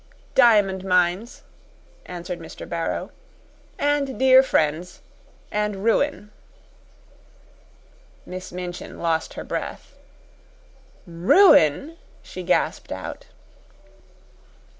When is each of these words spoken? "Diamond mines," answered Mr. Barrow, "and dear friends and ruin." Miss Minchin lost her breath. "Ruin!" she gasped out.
"Diamond 0.33 0.83
mines," 0.83 1.43
answered 2.07 2.39
Mr. 2.39 2.67
Barrow, 2.67 3.11
"and 3.77 4.17
dear 4.17 4.41
friends 4.41 5.03
and 5.51 5.83
ruin." 5.83 6.31
Miss 8.25 8.51
Minchin 8.51 8.97
lost 8.99 9.35
her 9.35 9.43
breath. 9.43 9.95
"Ruin!" 11.05 11.97
she 12.23 12.41
gasped 12.41 12.91
out. 12.91 13.27